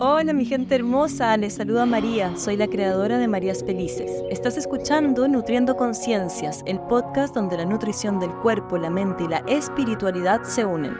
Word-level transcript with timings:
Hola 0.00 0.32
mi 0.32 0.44
gente 0.44 0.76
hermosa, 0.76 1.36
les 1.36 1.54
saluda 1.54 1.84
María, 1.84 2.36
soy 2.36 2.56
la 2.56 2.68
creadora 2.68 3.18
de 3.18 3.26
Marías 3.26 3.64
Felices. 3.64 4.22
Estás 4.30 4.56
escuchando 4.56 5.26
Nutriendo 5.26 5.76
Conciencias, 5.76 6.62
el 6.66 6.78
podcast 6.82 7.34
donde 7.34 7.56
la 7.56 7.64
nutrición 7.64 8.20
del 8.20 8.32
cuerpo, 8.36 8.78
la 8.78 8.90
mente 8.90 9.24
y 9.24 9.28
la 9.28 9.38
espiritualidad 9.48 10.44
se 10.44 10.64
unen. 10.64 10.96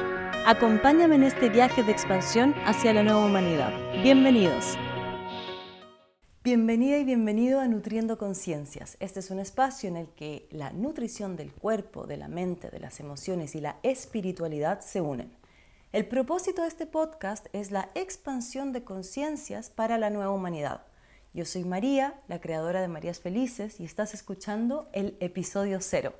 Acompáñame 0.46 1.14
en 1.14 1.22
este 1.22 1.48
viaje 1.48 1.84
de 1.84 1.92
expansión 1.92 2.56
hacia 2.66 2.92
la 2.92 3.04
nueva 3.04 3.24
humanidad. 3.24 3.72
Bienvenidos. 4.02 4.76
Bienvenida 6.42 6.98
y 6.98 7.04
bienvenido 7.04 7.60
a 7.60 7.68
Nutriendo 7.68 8.18
Conciencias. 8.18 8.96
Este 8.98 9.20
es 9.20 9.30
un 9.30 9.38
espacio 9.38 9.88
en 9.88 9.96
el 9.96 10.08
que 10.08 10.48
la 10.50 10.72
nutrición 10.72 11.36
del 11.36 11.52
cuerpo, 11.52 12.08
de 12.08 12.16
la 12.16 12.26
mente, 12.26 12.68
de 12.68 12.80
las 12.80 12.98
emociones 12.98 13.54
y 13.54 13.60
la 13.60 13.76
espiritualidad 13.84 14.80
se 14.80 15.00
unen. 15.00 15.37
El 15.90 16.04
propósito 16.04 16.60
de 16.60 16.68
este 16.68 16.84
podcast 16.84 17.46
es 17.54 17.70
la 17.70 17.88
expansión 17.94 18.74
de 18.74 18.84
conciencias 18.84 19.70
para 19.70 19.96
la 19.96 20.10
nueva 20.10 20.32
humanidad. 20.32 20.82
Yo 21.32 21.46
soy 21.46 21.64
María, 21.64 22.20
la 22.28 22.42
creadora 22.42 22.82
de 22.82 22.88
Marías 22.88 23.20
Felices, 23.20 23.80
y 23.80 23.86
estás 23.86 24.12
escuchando 24.12 24.90
el 24.92 25.16
episodio 25.20 25.78
cero. 25.80 26.12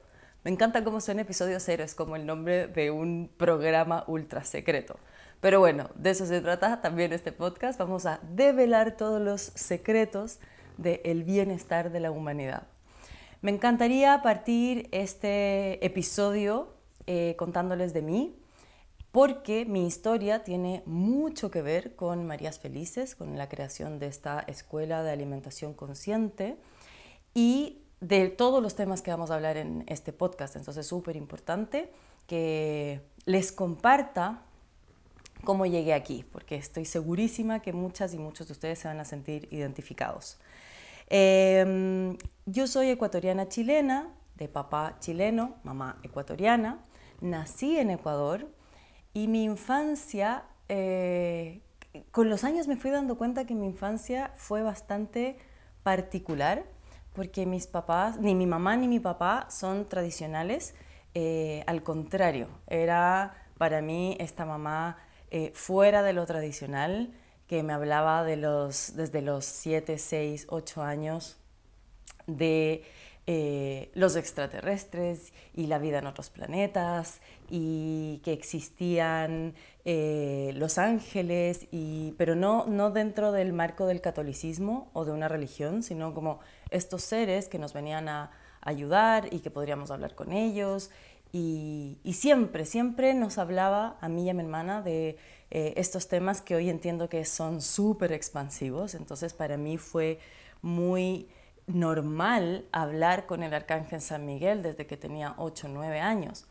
Me 0.42 0.50
encanta 0.50 0.84
cómo 0.84 1.02
suena 1.02 1.20
episodio 1.20 1.60
cero, 1.60 1.84
es 1.84 1.95
como 1.95 2.16
el 2.16 2.24
nombre 2.24 2.66
de 2.66 2.90
un 2.90 3.30
programa 3.36 4.04
ultra 4.06 4.42
secreto. 4.42 4.98
Pero 5.42 5.60
bueno, 5.60 5.90
de 5.96 6.10
eso 6.10 6.24
se 6.24 6.40
trata 6.40 6.80
también 6.80 7.12
este 7.12 7.32
podcast. 7.32 7.78
Vamos 7.78 8.06
a 8.06 8.20
develar 8.23 8.96
todos 8.96 9.20
los 9.20 9.42
secretos 9.42 10.38
del 10.78 11.24
bienestar 11.24 11.92
de 11.92 12.00
la 12.00 12.10
humanidad. 12.10 12.62
Me 13.42 13.50
encantaría 13.50 14.23
partir 14.23 14.88
este 14.92 15.84
episodio 15.84 16.73
eh, 17.06 17.34
contándoles 17.37 17.92
de 17.92 18.00
mí, 18.00 18.34
porque 19.12 19.64
mi 19.64 19.86
historia 19.86 20.44
tiene 20.44 20.82
mucho 20.86 21.50
que 21.50 21.62
ver 21.62 21.96
con 21.96 22.26
Marías 22.26 22.58
Felices, 22.58 23.14
con 23.14 23.36
la 23.38 23.48
creación 23.48 23.98
de 23.98 24.06
esta 24.06 24.40
escuela 24.40 25.02
de 25.02 25.10
alimentación 25.10 25.72
consciente 25.74 26.56
y 27.34 27.82
de 28.00 28.28
todos 28.28 28.62
los 28.62 28.74
temas 28.74 29.02
que 29.02 29.10
vamos 29.10 29.30
a 29.30 29.34
hablar 29.34 29.56
en 29.56 29.84
este 29.88 30.12
podcast. 30.12 30.56
Entonces 30.56 30.82
es 30.82 30.88
súper 30.88 31.16
importante 31.16 31.90
que 32.26 33.00
les 33.24 33.50
comparta 33.52 34.42
cómo 35.45 35.66
llegué 35.66 35.95
aquí, 35.95 36.24
porque 36.30 36.56
estoy 36.56 36.84
segurísima 36.84 37.60
que 37.60 37.72
muchas 37.72 38.12
y 38.12 38.18
muchos 38.18 38.48
de 38.48 38.52
ustedes 38.52 38.78
se 38.78 38.88
van 38.88 39.00
a 39.00 39.04
sentir 39.04 39.48
identificados. 39.50 40.38
Em, 41.09 42.16
yo 42.45 42.66
soy 42.66 42.90
ecuatoriana 42.90 43.48
chilena, 43.48 44.12
de 44.37 44.48
papá 44.48 44.96
chileno, 45.00 45.56
mamá 45.65 45.98
ecuatoriana. 46.02 46.84
Nací 47.20 47.78
en 47.78 47.90
Ecuador, 47.90 48.46
y 49.14 49.28
mi 49.28 49.45
infancia, 49.45 50.45
eh, 50.68 51.62
con 52.10 52.28
los 52.28 52.45
años 52.45 52.68
me 52.68 52.76
fui 52.76 52.90
dando 52.90 53.18
cuenta 53.18 53.46
que 53.46 53.54
mi 53.54 53.66
infancia 53.66 54.32
fue 54.37 54.62
bastante 54.62 55.38
particular, 55.82 56.65
porque 57.15 57.46
mis 57.46 57.66
papás, 57.66 58.18
ni 58.18 58.34
mi 58.34 58.46
mamá 58.46 58.76
ni 58.76 58.88
mi 58.88 59.00
papá 59.00 59.46
son 59.50 59.88
tradicionales, 59.88 60.74
eh, 61.15 61.65
al 61.66 61.82
contrario, 61.82 62.48
era 62.68 63.34
para 63.56 63.80
mí 63.82 64.16
esta 64.20 64.44
mamá 64.44 64.98
eh, 65.31 65.50
fuera 65.54 66.03
de 66.03 66.12
lo 66.12 66.26
tradicional, 66.26 67.12
que 67.48 67.62
me 67.62 67.72
hablaba 67.72 68.25
de 68.25 68.37
los, 68.37 68.94
desde 68.94 69.22
los 69.22 69.44
7, 69.47 69.98
6, 69.98 70.47
8 70.50 70.82
años 70.82 71.38
de 72.26 72.84
eh, 73.31 73.91
los 73.93 74.16
extraterrestres 74.16 75.34
y 75.54 75.66
la 75.66 75.76
vida 75.78 75.98
en 75.98 76.06
otros 76.06 76.31
planetas 76.31 77.21
y 77.50 78.22
que 78.25 78.32
existían 78.32 79.53
eh, 79.84 80.53
los 80.54 80.78
ángeles, 80.78 81.69
y, 81.71 82.15
pero 82.16 82.34
no, 82.34 82.65
no 82.65 82.91
dentro 82.91 83.31
del 83.31 83.53
marco 83.53 83.84
del 83.84 84.00
catolicismo 84.00 84.88
o 84.94 85.04
de 85.04 85.12
una 85.12 85.28
religión, 85.28 85.82
sino 85.82 86.15
como 86.15 86.41
estos 86.71 87.03
seres 87.03 87.49
que 87.49 87.59
nos 87.59 87.75
venían 87.75 88.09
a 88.09 88.31
ayudar 88.62 89.28
y 89.31 89.41
que 89.41 89.50
podríamos 89.50 89.91
hablar 89.91 90.15
con 90.15 90.33
ellos. 90.33 90.89
Y, 91.31 91.99
siempre, 92.15 92.65
siempre 92.65 93.12
nos 93.12 93.37
hablaba 93.37 93.99
a 94.00 94.09
mí 94.09 94.25
y 94.25 94.31
a 94.31 94.33
mi 94.33 94.41
hermana 94.41 94.81
de 94.81 95.19
eh, 95.50 95.75
estos 95.77 96.09
temas 96.09 96.41
que 96.41 96.55
hoy 96.55 96.71
entiendo 96.71 97.10
que 97.10 97.27
son 97.27 97.60
súper 97.60 98.12
expansivos. 98.15 98.95
Entonces 98.95 99.34
para 99.34 99.59
mí 99.59 99.77
fue 99.77 100.19
muy 100.62 101.28
normal 101.69 102.65
hablar 102.73 103.27
con 103.27 103.43
el 103.43 103.55
arcángel 103.55 104.01
San 104.01 104.27
Miguel 104.27 104.62
desde 104.62 104.87
que 104.87 104.97
tenía 104.97 105.34
8 105.37 105.67
o 105.67 105.71
9 105.71 106.01
años. 106.01 106.47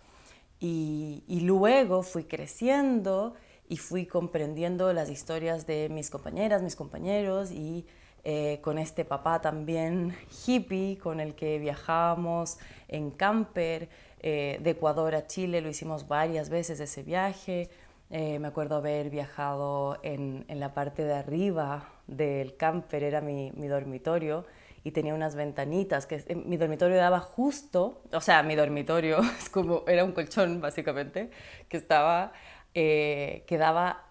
Y, 0.60 1.24
luego 1.42 2.02
fui 2.04 2.24
creciendo 2.24 3.36
y 3.70 3.78
fui 3.78 4.06
comprendiendo 4.06 4.92
las 4.94 5.10
historias 5.10 5.68
de 5.68 5.90
mis 5.90 6.10
compañeras, 6.10 6.62
mis 6.64 6.76
compañeros 6.76 7.52
y 7.52 7.86
eh, 8.24 8.60
con 8.62 8.78
este 8.78 9.06
papá 9.06 9.40
también 9.40 10.16
hippie 10.46 10.98
con 10.98 11.20
el 11.20 11.36
que 11.36 11.60
viajábamos 11.60 12.58
en 12.88 13.12
camper 13.12 13.90
eh, 14.20 14.60
de 14.62 14.72
Ecuador 14.72 15.14
a 15.16 15.28
Chile, 15.28 15.62
lo 15.62 15.70
hicimos 15.70 16.08
varias 16.08 16.50
veces 16.50 16.80
ese 16.80 17.04
viaje. 17.04 17.70
Eh, 18.10 18.40
me 18.40 18.48
acuerdo 18.48 18.78
haber 18.78 19.10
viajado 19.10 20.00
en, 20.02 20.46
la 20.50 20.74
parte 20.74 21.04
de 21.04 21.14
arriba 21.14 21.90
del 22.08 22.56
camper, 22.56 23.04
era 23.04 23.22
mi 23.22 23.68
dormitorio 23.68 24.46
y 24.88 24.92
tenía 24.92 25.14
unas 25.14 25.36
ventanitas 25.36 26.06
que 26.06 26.16
eh, 26.16 26.36
mi 26.36 26.56
dormitorio 26.56 26.96
daba 26.96 27.20
justo, 27.20 28.04
o 28.14 28.22
sea, 28.22 28.42
mi 28.42 28.56
dormitorio 28.56 29.20
es 29.38 29.50
como 29.50 29.84
era 29.86 30.06
un 30.06 30.14
colchón 30.14 30.62
básicamente 30.62 31.30
que 31.68 31.76
estaba 31.76 32.32
eh, 32.74 33.44
que 33.48 33.58
daba 33.58 34.06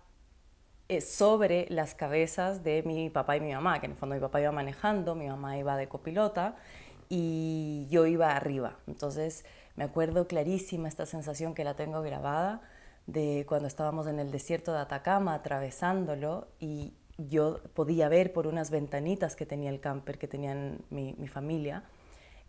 eh, 0.91 1.00
sobre 1.00 1.66
las 1.70 1.94
cabezas 1.94 2.62
de 2.62 2.82
mi 2.82 3.09
papá 3.09 3.38
y 3.38 3.41
mi 3.41 3.54
mamá, 3.54 3.81
que 3.81 3.86
en 3.86 3.92
el 3.92 3.98
fondo 3.98 4.16
mi 4.16 4.20
papá 4.20 4.38
iba 4.42 4.53
manejando, 4.53 5.15
mi 5.15 5.28
mamá 5.28 5.56
iba 5.56 5.78
de 5.78 5.88
copilota 5.88 6.56
y 7.09 7.86
yo 7.88 8.04
iba 8.04 8.36
arriba. 8.36 8.76
Entonces 8.86 9.47
me 9.76 9.84
acuerdo 9.84 10.26
clarísima 10.28 10.88
esta 10.88 11.06
sensación 11.06 11.54
que 11.54 11.65
la 11.65 11.75
tengo 11.75 12.03
grabada 12.03 12.60
de 13.06 13.47
cuando 13.48 13.66
estábamos 13.66 14.09
en 14.09 14.19
el 14.19 14.31
desierto 14.31 14.75
de 14.75 14.81
Atacama 14.81 15.32
atravesándolo 15.32 16.48
y, 16.60 16.92
yo 17.19 17.60
podía 17.75 18.09
ver 18.09 18.32
por 18.32 18.47
unas 18.47 18.71
ventanitas 18.71 19.37
que 19.37 19.47
tenía 19.47 19.71
el 19.71 19.81
camper, 19.81 20.19
que 20.19 20.28
tenían 20.28 20.84
mi, 20.91 21.15
familia, 21.28 21.84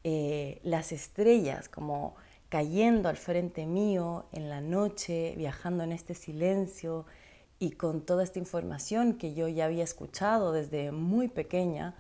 eh, 0.04 0.60
las 0.64 0.92
estrellas 0.92 1.70
como 1.70 2.16
cayendo 2.50 3.10
al 3.10 3.18
frente 3.18 3.66
mío 3.66 4.26
en 4.32 4.50
la 4.50 4.62
noche, 4.62 5.34
viajando 5.38 5.84
en 5.84 5.92
este 5.92 6.16
silencio 6.16 7.06
y 7.60 7.72
con 7.72 8.02
toda 8.02 8.24
esta 8.24 8.40
información 8.40 9.14
que 9.14 9.34
yo 9.34 9.48
ya 9.48 9.66
había 9.66 9.84
escuchado 9.84 10.52
desde 10.52 10.92
muy 10.92 11.28
pequeña, 11.28 11.96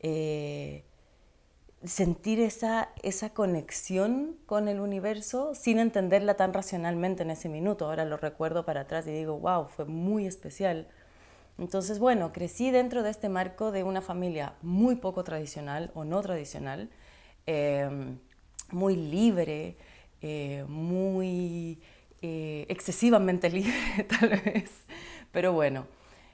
eh, 0.00 0.84
sentir 1.84 2.40
esa, 2.40 2.90
esa 3.02 3.30
conexión 3.30 4.36
con 4.46 4.68
el 4.68 4.80
universo 4.80 5.54
sin 5.54 5.78
entenderla 5.78 6.34
tan 6.34 6.52
racionalmente 6.52 7.22
en 7.22 7.30
ese 7.30 7.48
minuto. 7.48 7.86
Ahora 7.86 8.04
lo 8.04 8.16
recuerdo 8.16 8.64
para 8.64 8.82
atrás 8.82 9.06
y 9.06 9.12
digo, 9.12 9.38
wow, 9.38 9.68
fue 9.68 9.84
muy 9.84 10.26
especial 10.26 10.88
entonces, 11.58 11.98
bueno, 11.98 12.32
crecí 12.32 12.70
dentro 12.70 13.02
de 13.02 13.10
este 13.10 13.28
marco 13.28 13.72
de 13.72 13.82
una 13.82 14.00
familia 14.00 14.54
muy 14.62 14.96
poco 14.96 15.24
tradicional 15.24 15.90
o 15.94 16.04
no 16.04 16.22
tradicional, 16.22 16.88
em, 17.46 18.18
muy 18.70 18.94
libre, 18.96 19.76
eh, 20.22 20.64
muy 20.68 21.80
eh, 22.22 22.66
excesivamente 22.68 23.50
libre 23.50 23.72
tal 24.08 24.28
vez, 24.28 24.70
pero 25.32 25.52
bueno, 25.52 25.86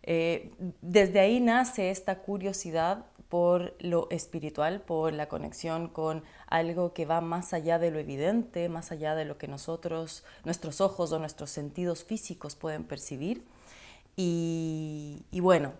eh, 0.02 0.52
desde 0.82 1.20
ahí 1.20 1.40
nace 1.40 1.90
esta 1.90 2.18
curiosidad 2.18 3.06
por 3.30 3.74
lo 3.80 4.08
espiritual, 4.10 4.82
por 4.82 5.12
la 5.14 5.28
conexión 5.28 5.88
con 5.88 6.22
algo 6.46 6.92
que 6.92 7.06
va 7.06 7.20
más 7.20 7.54
allá 7.54 7.78
de 7.78 7.90
lo 7.90 7.98
evidente, 7.98 8.68
más 8.68 8.92
allá 8.92 9.14
de 9.14 9.24
lo 9.24 9.38
que 9.38 9.48
nosotros, 9.48 10.24
nuestros 10.44 10.80
ojos 10.80 11.10
o 11.12 11.18
nuestros 11.18 11.50
sentidos 11.50 12.04
físicos 12.04 12.54
pueden 12.54 12.84
percibir. 12.84 13.44
Y, 14.16 15.24
bueno, 15.40 15.72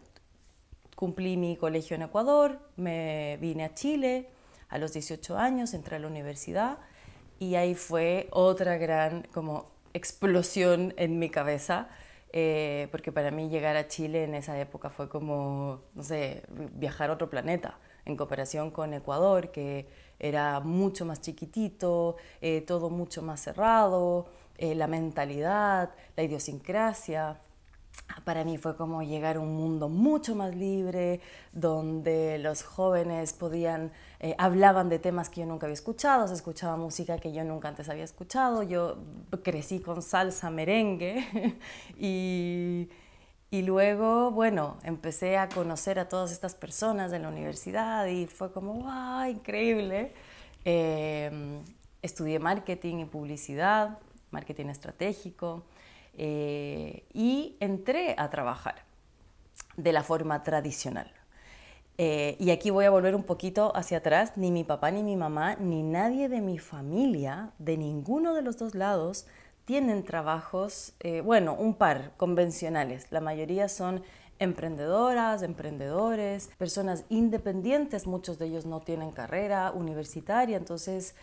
cumplí 0.96 1.36
mi 1.36 1.56
colegio 1.56 1.94
en 1.96 2.02
Ecuador, 2.02 2.58
me 2.76 3.38
vine 3.40 3.64
a 3.64 3.74
Chile 3.74 4.28
a 4.68 4.78
los 4.78 4.92
18 4.92 5.38
años, 5.38 5.74
entré 5.74 5.96
a 5.96 5.98
la 5.98 6.08
universidad 6.08 6.78
y 7.38 7.54
ahí 7.54 7.74
fue 7.74 8.28
otra 8.30 8.76
gran 8.76 9.22
como 9.32 9.70
explosión 9.92 10.94
en 10.96 11.18
mi 11.18 11.30
cabeza, 11.30 11.88
eh, 12.32 12.88
porque 12.90 13.12
para 13.12 13.30
mí 13.30 13.48
llegar 13.48 13.76
a 13.76 13.86
Chile 13.86 14.24
en 14.24 14.34
esa 14.34 14.58
época 14.58 14.90
fue 14.90 15.08
como, 15.08 15.82
no 15.94 16.02
sé, 16.02 16.42
viajar 16.72 17.10
a 17.10 17.12
otro 17.14 17.30
planeta, 17.30 17.78
en 18.04 18.16
comparación 18.16 18.70
con 18.70 18.92
Ecuador, 18.94 19.52
que 19.52 19.88
era 20.18 20.58
mucho 20.60 21.04
más 21.04 21.20
chiquitito, 21.20 22.16
eh, 22.40 22.60
todo 22.62 22.90
mucho 22.90 23.22
más 23.22 23.40
cerrado, 23.40 24.26
eh, 24.58 24.74
la 24.74 24.88
mentalidad, 24.88 25.90
la 26.16 26.22
idiosincrasia 26.22 27.40
para 28.24 28.44
mí 28.44 28.58
fue 28.58 28.76
como 28.76 29.02
llegar 29.02 29.36
a 29.36 29.40
un 29.40 29.54
mundo 29.54 29.88
mucho 29.88 30.34
más 30.34 30.54
libre, 30.54 31.20
donde 31.52 32.38
los 32.38 32.62
jóvenes 32.62 33.32
podían, 33.32 33.92
eh, 34.20 34.34
hablaban 34.38 34.88
de 34.88 34.98
temas 34.98 35.28
que 35.28 35.40
yo 35.40 35.46
nunca 35.46 35.66
había 35.66 35.74
escuchado, 35.74 36.26
se 36.28 36.34
escuchaba 36.34 36.76
música 36.76 37.18
que 37.18 37.32
yo 37.32 37.44
nunca 37.44 37.68
antes 37.68 37.88
había 37.88 38.04
escuchado, 38.04 38.62
yo 38.62 38.98
crecí 39.42 39.80
con 39.80 40.02
salsa, 40.02 40.50
merengue 40.50 41.58
y, 41.98 42.88
Y 43.50 43.62
luego, 43.62 44.32
bueno, 44.32 44.78
empecé 44.82 45.36
a 45.38 45.48
conocer 45.48 45.98
a 46.00 46.08
todas 46.08 46.32
estas 46.32 46.54
personas 46.56 47.12
de 47.12 47.20
la 47.20 47.28
universidad 47.28 48.06
y 48.06 48.26
fue 48.26 48.50
como, 48.52 48.74
¡wow! 48.74 49.28
Increíble. 49.30 50.12
Em, 50.64 51.62
estudié 52.02 52.38
marketing 52.40 52.98
y 53.00 53.04
publicidad, 53.04 53.98
marketing 54.32 54.66
estratégico, 54.70 55.62
eh, 56.16 57.04
y 57.12 57.56
entré 57.60 58.14
a 58.18 58.30
trabajar 58.30 58.84
de 59.76 59.92
la 59.92 60.02
forma 60.02 60.42
tradicional. 60.42 61.10
Eh, 61.96 62.36
y 62.40 62.50
aquí 62.50 62.70
voy 62.70 62.84
a 62.84 62.90
volver 62.90 63.14
un 63.14 63.24
poquito 63.24 63.74
hacia 63.76 63.98
atrás. 63.98 64.32
Ni 64.36 64.50
mi 64.50 64.64
papá, 64.64 64.90
ni 64.90 65.02
mi 65.02 65.16
mamá, 65.16 65.56
ni 65.56 65.82
nadie 65.82 66.28
de 66.28 66.40
mi 66.40 66.58
familia, 66.58 67.50
de 67.58 67.76
ninguno 67.76 68.34
de 68.34 68.42
los 68.42 68.58
dos 68.58 68.74
lados, 68.74 69.26
tienen 69.64 70.04
trabajos, 70.04 70.94
eh, 71.00 71.20
bueno, 71.20 71.54
un 71.54 71.74
par 71.74 72.12
convencionales. 72.16 73.10
La 73.10 73.20
mayoría 73.20 73.68
son 73.68 74.02
emprendedoras, 74.38 75.42
emprendedores, 75.42 76.50
personas 76.58 77.04
independientes, 77.08 78.06
muchos 78.06 78.38
de 78.38 78.46
ellos 78.46 78.66
no 78.66 78.80
tienen 78.80 79.12
carrera 79.12 79.72
universitaria, 79.72 80.56
entonces 80.56 81.14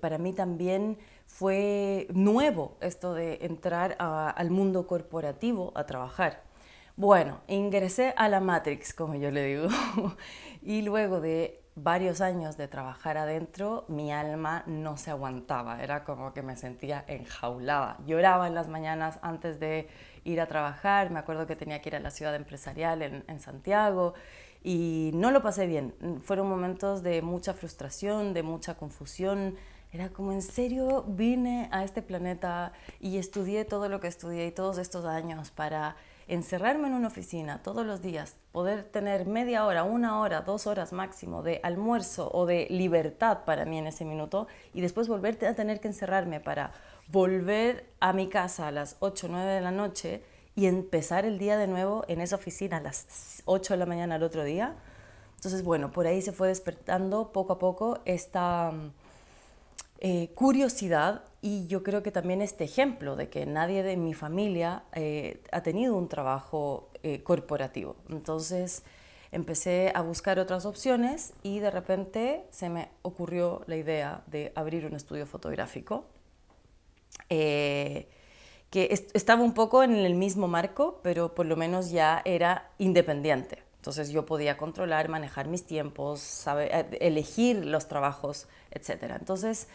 para 0.00 0.16
mí 0.16 0.32
también 0.32 0.96
fue 1.26 2.06
nuevo 2.12 2.76
esto 2.80 3.14
de 3.14 3.38
entrar 3.42 3.96
al 3.98 4.50
mundo 4.50 4.86
corporativo 4.86 5.72
a 5.74 5.84
trabajar. 5.84 6.42
Bueno, 6.96 7.40
ingresé 7.46 8.14
a 8.16 8.28
la 8.28 8.40
Matrix, 8.40 8.94
como 8.94 9.16
yo 9.16 9.30
le 9.30 9.44
digo, 9.44 9.68
y 10.62 10.80
luego 10.80 11.20
de 11.20 11.60
varios 11.74 12.22
años 12.22 12.56
de 12.56 12.68
trabajar 12.68 13.18
adentro, 13.18 13.84
mi 13.88 14.10
alma 14.10 14.64
no 14.66 14.96
se 14.96 15.10
aguantaba, 15.10 15.82
era 15.82 16.04
como 16.04 16.32
que 16.32 16.40
me 16.40 16.56
sentía 16.56 17.04
enjaulada. 17.06 17.98
Lloraba 18.06 18.46
en 18.46 18.54
las 18.54 18.66
mañanas 18.66 19.18
antes 19.20 19.60
de 19.60 19.88
ir 20.24 20.40
a 20.40 20.46
trabajar, 20.46 21.10
me 21.10 21.18
acuerdo 21.18 21.46
que 21.46 21.54
tenía 21.54 21.82
que 21.82 21.90
ir 21.90 21.96
a 21.96 22.00
la 22.00 22.10
ciudad 22.10 22.34
empresarial 22.34 23.02
en, 23.02 23.40
Santiago 23.40 24.14
y 24.64 25.10
no 25.12 25.30
lo 25.30 25.42
pasé 25.42 25.66
bien. 25.66 25.94
Fueron 26.22 26.48
momentos 26.48 27.02
de 27.02 27.20
mucha 27.20 27.52
frustración, 27.52 28.32
de 28.32 28.42
mucha 28.42 28.74
confusión. 28.76 29.56
Era 29.96 30.10
como 30.10 30.30
en 30.30 30.42
serio 30.42 31.06
vine 31.08 31.70
a 31.72 31.82
este 31.82 32.02
planeta 32.02 32.74
y 33.00 33.16
estudié 33.16 33.64
todo 33.64 33.88
lo 33.88 33.98
que 33.98 34.08
estudié 34.08 34.46
y 34.46 34.50
todos 34.50 34.76
estos 34.76 35.06
años 35.06 35.50
para 35.50 35.96
encerrarme 36.28 36.88
en 36.88 36.92
una 36.92 37.08
oficina 37.08 37.62
todos 37.62 37.86
los 37.86 38.02
días, 38.02 38.36
poder 38.52 38.84
tener 38.84 39.24
media 39.24 39.64
hora, 39.64 39.84
una 39.84 40.20
hora, 40.20 40.42
dos 40.42 40.66
horas 40.66 40.92
máximo 40.92 41.42
de 41.42 41.60
almuerzo 41.62 42.30
o 42.34 42.44
de 42.44 42.66
libertad 42.68 43.44
para 43.46 43.64
mí 43.64 43.78
en 43.78 43.86
ese 43.86 44.04
minuto 44.04 44.48
y 44.74 44.82
después 44.82 45.08
volverte 45.08 45.46
a 45.46 45.54
tener 45.54 45.80
que 45.80 45.88
encerrarme 45.88 46.40
para 46.40 46.72
volver 47.08 47.86
a 47.98 48.12
mi 48.12 48.28
casa 48.28 48.68
a 48.68 48.72
las 48.72 48.96
8 48.98 49.28
o 49.28 49.30
9 49.30 49.50
de 49.50 49.60
la 49.62 49.70
noche 49.70 50.22
y 50.54 50.66
empezar 50.66 51.24
el 51.24 51.38
día 51.38 51.56
de 51.56 51.68
nuevo 51.68 52.04
en 52.06 52.20
esa 52.20 52.36
oficina 52.36 52.76
a 52.76 52.80
las 52.82 53.42
8 53.46 53.72
de 53.72 53.78
la 53.78 53.86
mañana 53.86 54.16
el 54.16 54.24
otro 54.24 54.44
día. 54.44 54.74
Entonces, 55.36 55.64
bueno, 55.64 55.90
por 55.90 56.06
ahí 56.06 56.20
se 56.20 56.32
fue 56.32 56.48
despertando 56.48 57.32
poco 57.32 57.54
a 57.54 57.58
poco 57.58 58.00
esta 58.04 58.74
eh, 59.98 60.30
curiosidad 60.34 61.24
y 61.40 61.66
yo 61.68 61.82
creo 61.82 62.02
que 62.02 62.10
también 62.10 62.42
este 62.42 62.64
ejemplo 62.64 63.16
de 63.16 63.28
que 63.28 63.46
nadie 63.46 63.82
de 63.82 63.96
mi 63.96 64.14
familia 64.14 64.84
eh, 64.92 65.42
ha 65.52 65.62
tenido 65.62 65.96
un 65.96 66.08
trabajo 66.08 66.90
eh, 67.02 67.22
corporativo. 67.22 67.96
Entonces 68.10 68.82
empecé 69.32 69.92
a 69.94 70.02
buscar 70.02 70.38
otras 70.38 70.66
opciones 70.66 71.32
y 71.42 71.60
de 71.60 71.70
repente 71.70 72.44
se 72.50 72.68
me 72.68 72.90
ocurrió 73.02 73.62
la 73.66 73.76
idea 73.76 74.22
de 74.26 74.52
abrir 74.54 74.86
un 74.86 74.94
estudio 74.94 75.26
fotográfico 75.26 76.04
que 77.28 78.08
estaba 79.14 79.42
un 79.42 79.54
poco 79.54 79.82
en 79.82 79.96
el 79.96 80.14
mismo 80.14 80.48
marco, 80.48 81.00
pero 81.02 81.34
por 81.34 81.46
lo 81.46 81.56
menos 81.56 81.90
ya 81.90 82.22
era 82.24 82.70
independiente. 82.78 83.65
Entonces 83.86 84.10
yo 84.10 84.26
podía 84.26 84.56
controlar, 84.56 85.08
manejar 85.08 85.46
mis 85.46 85.64
tiempos, 85.64 86.18
saber, 86.18 86.98
elegir 87.00 87.64
los 87.64 87.86
trabajos, 87.86 88.48
etc. 88.72 89.14
Entonces 89.16 89.68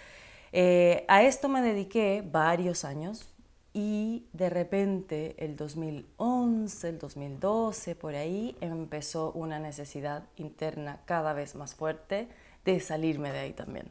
eh, 0.52 1.06
a 1.08 1.24
esto 1.24 1.48
me 1.48 1.62
dediqué 1.62 2.22
varios 2.30 2.84
años 2.84 3.34
y 3.74 4.28
de 4.34 4.50
repente 4.50 5.36
el 5.38 5.56
2011, 5.56 6.90
el 6.90 7.00
2012, 7.00 7.96
por 7.96 8.16
ahí 8.16 8.58
empezó 8.60 9.32
una 9.32 9.60
necesidad 9.60 10.26
interna 10.36 11.00
cada 11.06 11.32
vez 11.32 11.56
más 11.56 11.74
fuerte 11.74 12.28
de 12.66 12.82
salirme 12.82 13.32
de 13.32 13.40
ahí 13.40 13.54
también. 13.54 13.90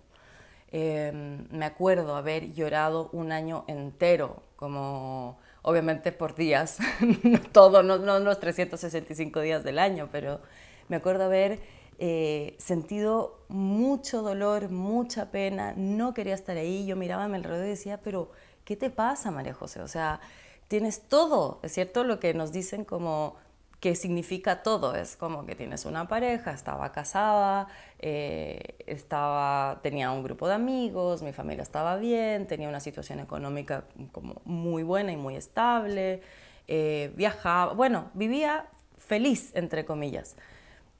Em, 0.70 1.48
me 1.50 1.64
acuerdo 1.64 2.14
haber 2.14 2.52
llorado 2.52 3.08
un 3.12 3.32
año 3.32 3.64
entero, 3.68 4.42
como 4.56 5.38
obviamente 5.62 6.12
por 6.12 6.34
días, 6.34 6.78
todo, 7.52 7.82
no, 7.82 7.98
no 7.98 8.18
los 8.18 8.40
365 8.40 9.40
días 9.40 9.64
del 9.64 9.78
año, 9.78 10.08
pero 10.10 10.40
me 10.88 10.96
acuerdo 10.96 11.24
haber 11.24 11.60
eh, 11.98 12.56
sentido 12.58 13.44
mucho 13.48 14.22
dolor, 14.22 14.70
mucha 14.70 15.30
pena, 15.30 15.74
no 15.76 16.14
quería 16.14 16.34
estar 16.34 16.56
ahí, 16.56 16.86
yo 16.86 16.96
miraba 16.96 17.24
a 17.24 17.28
mi 17.28 17.36
alrededor 17.36 17.66
y 17.66 17.70
decía, 17.70 18.00
pero 18.02 18.30
¿qué 18.64 18.76
te 18.76 18.88
pasa, 18.88 19.30
María 19.30 19.52
José? 19.52 19.82
O 19.82 19.88
sea, 19.88 20.20
tienes 20.68 21.02
todo, 21.02 21.60
¿es 21.62 21.72
cierto? 21.72 22.04
Lo 22.04 22.18
que 22.18 22.32
nos 22.32 22.52
dicen 22.52 22.84
como 22.84 23.36
que 23.80 23.94
significa 23.96 24.62
todo, 24.62 24.94
es 24.94 25.16
como 25.16 25.46
que 25.46 25.54
tienes 25.54 25.86
una 25.86 26.06
pareja, 26.06 26.52
estaba 26.52 26.92
casada, 26.92 27.68
eh, 27.98 28.76
estaba, 28.86 29.80
tenía 29.82 30.10
un 30.12 30.22
grupo 30.22 30.46
de 30.48 30.54
amigos, 30.54 31.22
mi 31.22 31.32
familia 31.32 31.62
estaba 31.62 31.96
bien, 31.96 32.46
tenía 32.46 32.68
una 32.68 32.80
situación 32.80 33.20
económica 33.20 33.84
como 34.12 34.42
muy 34.44 34.82
buena 34.82 35.12
y 35.12 35.16
muy 35.16 35.36
estable, 35.36 36.20
eh, 36.68 37.12
viajaba, 37.16 37.72
bueno, 37.72 38.10
vivía 38.14 38.66
feliz, 38.98 39.50
entre 39.54 39.84
comillas 39.84 40.36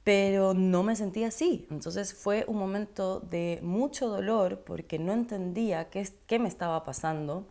pero 0.03 0.53
no 0.53 0.83
me 0.83 0.95
sentía 0.95 1.27
así. 1.27 1.67
Entonces 1.69 2.13
fue 2.13 2.45
un 2.47 2.57
momento 2.57 3.19
de 3.19 3.59
mucho 3.61 4.07
dolor 4.07 4.63
porque 4.65 4.97
no 4.99 5.13
entendía 5.13 5.89
qué, 5.89 6.07
qué 6.27 6.39
me 6.39 6.47
estaba 6.47 6.83
pasando. 6.83 7.45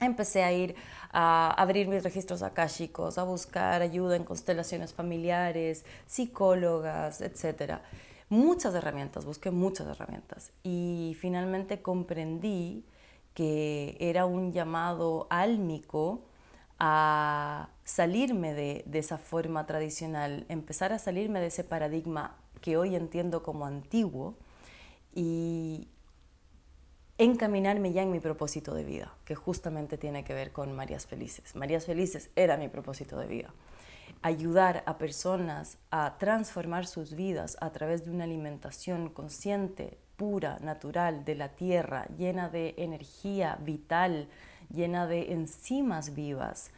Empecé 0.00 0.42
a 0.42 0.52
ir 0.52 0.74
a 1.12 1.50
abrir 1.52 1.86
mis 1.86 2.02
registros 2.02 2.42
akáshicos, 2.42 3.18
a 3.18 3.24
buscar 3.24 3.82
ayuda 3.82 4.16
en 4.16 4.24
constelaciones 4.24 4.94
familiares, 4.94 5.84
psicólogas, 6.06 7.20
etc. 7.20 7.80
Muchas 8.30 8.74
herramientas, 8.74 9.24
busqué 9.24 9.50
muchas 9.50 9.88
herramientas 9.88 10.52
y 10.62 11.16
finalmente 11.20 11.82
comprendí 11.82 12.84
que 13.34 13.96
era 14.00 14.24
un 14.24 14.52
llamado 14.52 15.26
álmico 15.30 16.22
a 16.78 17.68
salirme 17.84 18.54
de, 18.54 18.84
esa 18.94 19.18
forma 19.18 19.66
tradicional, 19.66 20.46
empezar 20.48 20.92
a 20.94 20.98
salirme 20.98 21.40
de 21.40 21.48
ese 21.48 21.62
paradigma 21.62 22.36
que 22.62 22.76
hoy 22.78 22.96
entiendo 22.96 23.42
como 23.42 23.66
antiguo 23.66 24.34
y 25.14 25.88
encaminarme 27.20 27.92
ya 27.92 28.00
en 28.02 28.10
mi 28.10 28.18
propósito 28.18 28.72
de 28.72 28.82
vida, 28.82 29.12
que 29.26 29.34
justamente 29.34 29.98
tiene 29.98 30.24
que 30.24 30.32
ver 30.32 30.52
con 30.52 30.72
Marías 30.72 31.06
Felices. 31.06 31.54
Marías 31.54 31.84
Felices 31.84 32.30
era 32.34 32.56
mi 32.56 32.68
propósito 32.68 33.18
de 33.18 33.26
vida. 33.26 33.52
Ayudar 34.22 34.82
a 34.86 34.96
personas 34.96 35.76
a 35.90 36.16
transformar 36.16 36.86
sus 36.86 37.14
vidas 37.14 37.58
a 37.60 37.72
través 37.72 38.06
de 38.06 38.10
una 38.10 38.24
alimentación 38.24 39.10
consciente, 39.10 39.98
pura, 40.16 40.60
natural, 40.60 41.26
de 41.26 41.34
la 41.34 41.50
tierra, 41.50 42.06
llena 42.16 42.48
de 42.48 42.74
energía 42.78 43.58
vital, 43.60 44.26
llena 44.72 45.06
de 45.06 45.34
enzimas 45.34 46.14
vivas, 46.14 46.70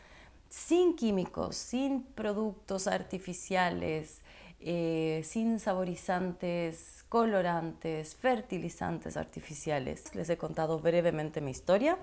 sin 0.48 0.96
químicos, 0.96 1.54
sin 1.54 2.02
productos 2.02 2.88
artificiales, 2.88 4.21
eh, 4.64 5.22
sin 5.24 5.58
saborizantes, 5.58 7.04
colorantes, 7.08 8.14
fertilizantes 8.14 9.16
artificiales. 9.16 10.14
Les 10.14 10.30
he 10.30 10.36
contado 10.36 10.78
brevemente 10.78 11.40
mi 11.40 11.50
historia. 11.50 11.98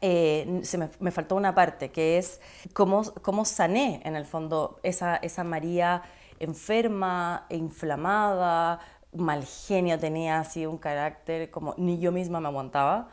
Eh, 0.00 0.60
se 0.62 0.78
me, 0.78 1.10
faltó 1.10 1.34
una 1.34 1.54
parte 1.54 1.90
que 1.90 2.18
es 2.18 2.40
cómo, 2.72 3.02
cómo 3.22 3.44
sané 3.44 4.00
en 4.04 4.16
el 4.16 4.26
fondo 4.26 4.78
esa, 4.82 5.16
esa 5.16 5.44
María 5.44 6.02
enferma, 6.38 7.46
inflamada, 7.50 8.80
mal 9.12 9.44
genio, 9.44 9.98
tenía 9.98 10.40
así 10.40 10.66
un 10.66 10.78
carácter 10.78 11.50
como 11.50 11.74
ni 11.78 11.98
yo 11.98 12.12
misma 12.12 12.40
me 12.40 12.48
aguantaba. 12.48 13.08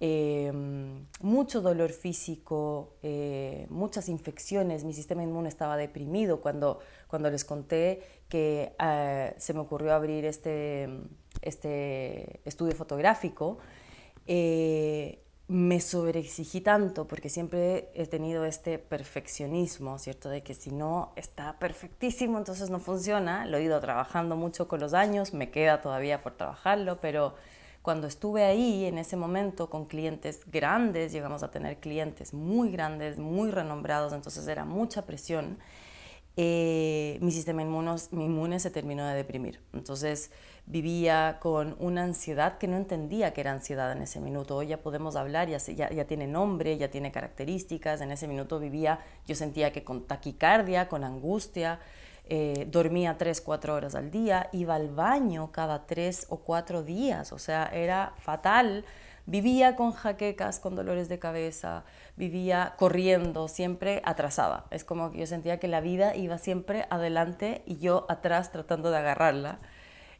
Em, 0.00 1.06
mucho 1.20 1.60
dolor 1.60 1.90
físico, 1.90 2.96
eh, 3.02 3.66
muchas 3.70 4.08
infecciones, 4.08 4.84
mi 4.84 4.92
sistema 4.92 5.22
inmune 5.22 5.48
estaba 5.48 5.76
deprimido 5.76 6.40
cuando, 6.40 6.80
cuando 7.14 7.30
les 7.30 7.44
conté 7.44 8.02
que 8.28 8.74
eh, 8.76 9.34
se 9.38 9.54
me 9.54 9.60
ocurrió 9.60 9.94
abrir 9.94 10.24
este, 10.24 10.88
este 11.42 12.40
estudio 12.44 12.74
fotográfico. 12.74 13.58
Eh, 14.26 15.20
me 15.46 15.78
sobreexigí 15.78 16.60
tanto 16.60 17.06
porque 17.06 17.28
siempre 17.28 17.92
he 17.94 18.08
tenido 18.08 18.44
este 18.44 18.80
perfeccionismo, 18.80 19.96
¿cierto? 20.00 20.28
De 20.28 20.42
que 20.42 20.54
si 20.54 20.72
no 20.72 21.12
está 21.14 21.56
perfectísimo, 21.60 22.36
entonces 22.36 22.68
no 22.68 22.80
funciona. 22.80 23.46
Lo 23.46 23.58
he 23.58 23.62
ido 23.62 23.78
trabajando 23.78 24.34
mucho 24.34 24.66
con 24.66 24.80
los 24.80 24.92
años, 24.92 25.34
me 25.34 25.52
queda 25.52 25.80
todavía 25.82 26.20
por 26.20 26.32
trabajarlo, 26.36 27.00
pero 27.00 27.34
cuando 27.82 28.08
estuve 28.08 28.42
ahí 28.42 28.86
en 28.86 28.98
ese 28.98 29.14
momento 29.14 29.70
con 29.70 29.84
clientes 29.84 30.40
grandes, 30.50 31.12
llegamos 31.12 31.44
a 31.44 31.52
tener 31.52 31.76
clientes 31.76 32.34
muy 32.34 32.72
grandes, 32.72 33.18
muy 33.18 33.52
renombrados, 33.52 34.12
entonces 34.12 34.48
era 34.48 34.64
mucha 34.64 35.02
presión, 35.06 35.58
eh, 36.36 37.18
mi 37.20 37.30
sistema 37.30 37.62
inmune 37.62 38.58
se 38.58 38.70
terminó 38.70 39.06
de 39.06 39.14
deprimir. 39.14 39.60
Entonces 39.72 40.30
vivía 40.66 41.38
con 41.40 41.76
una 41.78 42.02
ansiedad 42.02 42.58
que 42.58 42.66
no 42.66 42.76
entendía 42.76 43.32
que 43.32 43.42
era 43.42 43.52
ansiedad 43.52 43.92
en 43.92 44.02
ese 44.02 44.20
minuto. 44.20 44.56
Hoy 44.56 44.68
ya 44.68 44.78
podemos 44.78 45.14
hablar, 45.14 45.48
ya, 45.48 45.58
ya, 45.58 46.04
tiene 46.06 46.26
nombre, 46.26 46.76
ya 46.76 46.90
tiene 46.90 47.12
características. 47.12 48.00
En 48.00 48.10
ese 48.10 48.26
minuto 48.26 48.58
vivía, 48.58 49.00
yo 49.26 49.34
sentía 49.34 49.72
que 49.72 49.84
con 49.84 50.06
taquicardia, 50.06 50.88
con 50.88 51.04
angustia, 51.04 51.78
eh, 52.26 52.66
dormía 52.70 53.16
tres, 53.18 53.40
cuatro 53.40 53.74
horas 53.74 53.94
al 53.94 54.10
día, 54.10 54.48
iba 54.52 54.74
al 54.74 54.88
baño 54.88 55.52
cada 55.52 55.86
tres 55.86 56.26
o 56.30 56.38
cuatro 56.38 56.82
días, 56.82 57.32
o 57.32 57.38
sea, 57.38 57.66
era 57.72 58.14
fatal. 58.18 58.84
Vivía 59.26 59.74
con 59.74 59.92
jaquecas, 59.92 60.60
con 60.60 60.74
dolores 60.74 61.08
de 61.08 61.18
cabeza, 61.18 61.84
vivía 62.16 62.74
corriendo, 62.78 63.48
siempre 63.48 64.02
atrasada. 64.04 64.66
Es 64.70 64.84
como 64.84 65.10
que 65.10 65.18
yo 65.18 65.26
sentía 65.26 65.58
que 65.58 65.68
la 65.68 65.80
vida 65.80 66.14
iba 66.14 66.36
siempre 66.36 66.86
adelante 66.90 67.62
y 67.64 67.78
yo 67.78 68.04
atrás 68.10 68.52
tratando 68.52 68.90
de 68.90 68.98
agarrarla. 68.98 69.60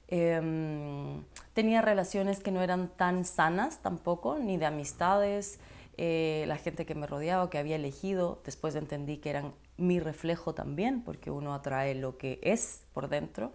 Em, 0.09 1.23
tenía 1.53 1.83
relaciones 1.83 2.41
que 2.41 2.51
no 2.51 2.63
eran 2.63 2.89
tan 2.89 3.25
sanas 3.25 3.79
tampoco, 3.83 4.39
ni 4.39 4.57
de 4.57 4.67
amistades, 4.67 5.59
eh, 5.97 6.45
la 6.49 6.57
gente 6.57 6.87
que 6.87 6.95
me 6.95 7.07
rodeaba, 7.07 7.51
que 7.51 7.59
había 7.59 7.77
elegido, 7.77 8.41
después 8.45 8.75
entendí 8.75 9.19
que 9.19 9.31
eran 9.31 9.55
mi 9.77 10.01
reflejo 10.01 10.55
también, 10.55 11.03
porque 11.03 11.31
uno 11.31 11.55
atrae 11.55 11.95
lo 11.95 12.17
que 12.17 12.41
es 12.43 12.85
por 12.93 13.09
dentro. 13.09 13.53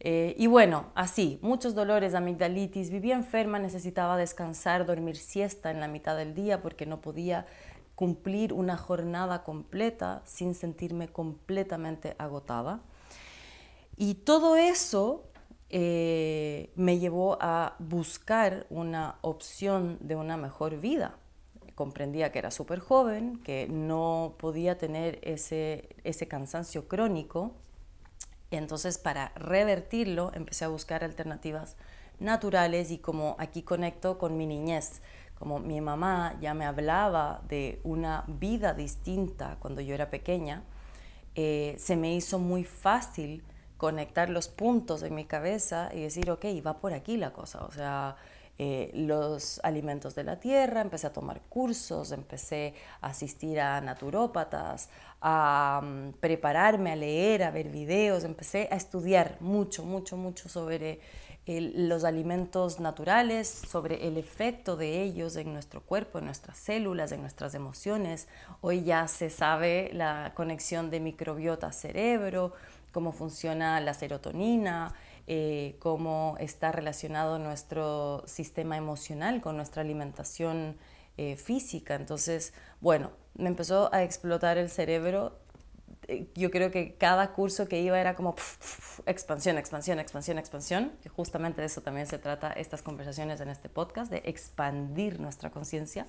Eh, 0.00 0.34
y 0.38 0.46
bueno, 0.46 0.86
así, 0.94 1.38
muchos 1.40 1.74
dolores, 1.74 2.14
amigdalitis, 2.14 2.90
vivía 2.90 3.14
enferma, 3.14 3.58
necesitaba 3.58 4.16
descansar, 4.16 4.86
dormir 4.86 5.16
siesta 5.16 5.70
en 5.70 5.80
la 5.80 5.88
mitad 5.88 6.16
del 6.16 6.34
día 6.34 6.60
porque 6.60 6.84
no 6.84 7.00
podía 7.00 7.46
cumplir 7.94 8.52
una 8.52 8.76
jornada 8.76 9.44
completa 9.44 10.22
sin 10.24 10.54
sentirme 10.54 11.08
completamente 11.08 12.16
agotada. 12.18 12.80
Y 13.96 14.14
todo 14.14 14.56
eso 14.56 15.24
eh, 15.70 16.70
me 16.74 16.98
llevó 16.98 17.38
a 17.40 17.76
buscar 17.78 18.66
una 18.68 19.16
opción 19.22 19.98
de 20.00 20.16
una 20.16 20.36
mejor 20.36 20.80
vida 20.80 21.16
comprendía 21.74 22.30
que 22.32 22.38
era 22.38 22.50
súper 22.50 22.78
joven, 22.78 23.40
que 23.42 23.66
no 23.68 24.34
podía 24.38 24.78
tener 24.78 25.18
ese, 25.22 25.88
ese 26.04 26.28
cansancio 26.28 26.88
crónico. 26.88 27.52
Entonces, 28.56 28.98
para 28.98 29.32
revertirlo, 29.36 30.32
empecé 30.34 30.64
a 30.64 30.68
buscar 30.68 31.04
alternativas 31.04 31.76
naturales 32.20 32.90
y 32.90 32.98
como 32.98 33.36
aquí 33.38 33.62
conecto 33.62 34.18
con 34.18 34.36
mi 34.36 34.46
niñez, 34.46 35.02
como 35.38 35.58
mi 35.58 35.80
mamá 35.80 36.36
ya 36.40 36.54
me 36.54 36.64
hablaba 36.64 37.42
de 37.48 37.80
una 37.82 38.24
vida 38.26 38.72
distinta 38.72 39.56
cuando 39.60 39.80
yo 39.80 39.94
era 39.94 40.10
pequeña, 40.10 40.62
eh, 41.34 41.74
se 41.78 41.96
me 41.96 42.14
hizo 42.14 42.38
muy 42.38 42.64
fácil 42.64 43.42
conectar 43.76 44.30
los 44.30 44.48
puntos 44.48 45.02
en 45.02 45.14
mi 45.14 45.24
cabeza 45.24 45.90
y 45.92 46.02
decir, 46.02 46.30
ok, 46.30 46.44
va 46.64 46.78
por 46.78 46.92
aquí 46.92 47.16
la 47.16 47.32
cosa. 47.32 47.64
O 47.64 47.72
sea, 47.72 48.16
eh, 48.58 48.90
los 48.94 49.60
alimentos 49.64 50.14
de 50.14 50.22
la 50.22 50.38
tierra, 50.38 50.80
empecé 50.80 51.08
a 51.08 51.12
tomar 51.12 51.40
cursos, 51.48 52.12
empecé 52.12 52.74
a 53.00 53.08
asistir 53.08 53.60
a 53.60 53.80
naturópatas, 53.80 54.90
a 55.20 55.80
mm, 55.82 56.12
prepararme, 56.20 56.92
a 56.92 56.96
leer, 56.96 57.42
a 57.42 57.50
ver 57.50 57.68
videos, 57.68 58.22
empecé 58.22 58.68
a 58.70 58.76
estudiar 58.76 59.38
mucho, 59.40 59.84
mucho, 59.84 60.16
mucho 60.16 60.48
sobre 60.48 61.00
los 61.46 62.04
alimentos 62.04 62.80
naturales, 62.80 63.48
sobre 63.48 64.06
el 64.06 64.16
efecto 64.16 64.76
de 64.76 65.02
ellos 65.02 65.36
en 65.36 65.52
nuestro 65.52 65.82
cuerpo, 65.82 66.18
en 66.18 66.24
nuestras 66.24 66.56
células, 66.56 67.12
en 67.12 67.20
nuestras 67.20 67.54
emociones. 67.54 68.28
Hoy 68.62 68.82
ya 68.82 69.08
se 69.08 69.28
sabe 69.28 69.90
la 69.92 70.32
conexión 70.34 70.90
de 70.90 71.00
microbiota 71.00 71.70
cerebro, 71.70 72.54
cómo 72.92 73.12
funciona 73.12 73.78
la 73.80 73.92
serotonina, 73.92 74.94
eh, 75.26 75.76
cómo 75.78 76.36
está 76.38 76.70
relacionado 76.70 77.38
nuestro 77.38 78.22
sistema 78.26 78.76
emocional 78.76 79.40
con 79.40 79.56
nuestra 79.56 79.82
alimentación 79.82 80.76
eh, 81.16 81.36
física. 81.36 81.94
Entonces, 81.94 82.52
bueno, 82.80 83.10
me 83.34 83.48
empezó 83.48 83.92
a 83.94 84.02
explotar 84.02 84.58
el 84.58 84.68
cerebro. 84.68 85.38
Eh, 86.08 86.28
yo 86.34 86.50
creo 86.50 86.70
que 86.70 86.96
cada 86.96 87.32
curso 87.32 87.68
que 87.68 87.80
iba 87.80 87.98
era 87.98 88.14
como 88.16 88.34
expansión, 89.06 89.56
expansión, 89.56 89.98
expansión, 89.98 90.38
expansión, 90.38 90.92
que 91.02 91.08
justamente 91.08 91.60
de 91.60 91.68
eso 91.68 91.80
también 91.80 92.06
se 92.06 92.18
trata 92.18 92.52
estas 92.52 92.82
conversaciones 92.82 93.40
en 93.40 93.48
este 93.48 93.68
podcast, 93.68 94.10
de 94.10 94.22
expandir 94.26 95.20
nuestra 95.20 95.50
conciencia 95.50 96.06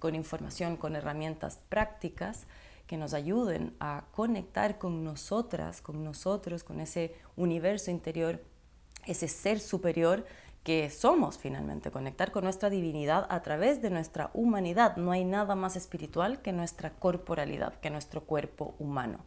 con 0.00 0.14
información, 0.14 0.76
con 0.76 0.96
herramientas 0.96 1.60
prácticas 1.68 2.46
que 2.86 2.96
nos 2.96 3.14
ayuden 3.14 3.76
a 3.78 4.04
conectar 4.10 4.78
con 4.78 5.04
nosotras, 5.04 5.80
con 5.80 6.02
nosotros, 6.02 6.64
con 6.64 6.80
ese 6.80 7.14
universo 7.36 7.92
interior 7.92 8.42
ese 9.06 9.28
ser 9.28 9.60
superior 9.60 10.24
que 10.62 10.90
somos 10.90 11.38
finalmente, 11.38 11.90
conectar 11.90 12.32
con 12.32 12.44
nuestra 12.44 12.68
divinidad 12.68 13.26
a 13.30 13.42
través 13.42 13.80
de 13.80 13.90
nuestra 13.90 14.30
humanidad. 14.34 14.96
No 14.96 15.12
hay 15.12 15.24
nada 15.24 15.54
más 15.54 15.76
espiritual 15.76 16.42
que 16.42 16.52
nuestra 16.52 16.90
corporalidad, 16.90 17.74
que 17.76 17.90
nuestro 17.90 18.22
cuerpo 18.22 18.74
humano. 18.78 19.24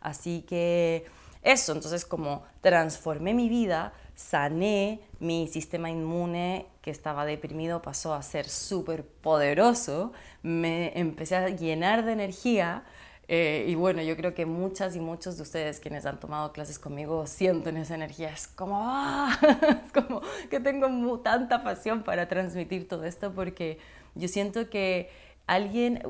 Así 0.00 0.42
que 0.42 1.06
eso, 1.42 1.72
entonces 1.72 2.04
como 2.04 2.44
transformé 2.60 3.34
mi 3.34 3.48
vida, 3.48 3.92
sané 4.14 5.00
mi 5.18 5.48
sistema 5.48 5.90
inmune 5.90 6.66
que 6.82 6.90
estaba 6.90 7.24
deprimido, 7.26 7.82
pasó 7.82 8.14
a 8.14 8.22
ser 8.22 8.48
súper 8.48 9.04
poderoso, 9.04 10.12
me 10.42 10.98
empecé 10.98 11.36
a 11.36 11.48
llenar 11.48 12.04
de 12.04 12.12
energía 12.12 12.84
eh, 13.28 13.64
y 13.68 13.74
bueno, 13.74 14.02
yo 14.02 14.16
creo 14.16 14.34
que 14.34 14.46
muchas 14.46 14.94
y 14.94 15.00
muchos 15.00 15.36
de 15.36 15.42
ustedes 15.42 15.80
quienes 15.80 16.06
han 16.06 16.20
tomado 16.20 16.52
clases 16.52 16.78
conmigo 16.78 17.26
sienten 17.26 17.76
esa 17.76 17.94
energía. 17.94 18.30
Es 18.30 18.46
como, 18.46 18.78
¡ah! 18.78 19.36
es 19.84 19.92
como 19.92 20.22
que 20.48 20.60
tengo 20.60 21.20
tanta 21.20 21.64
pasión 21.64 22.02
para 22.02 22.28
transmitir 22.28 22.86
todo 22.86 23.04
esto 23.04 23.32
porque 23.32 23.78
yo 24.14 24.28
siento 24.28 24.70
que 24.70 25.10
alguien, 25.46 26.02